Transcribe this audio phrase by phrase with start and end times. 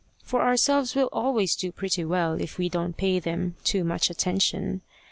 [0.23, 4.09] For our Selves will always do pretty well if we don't pay them too much
[4.09, 4.81] attention.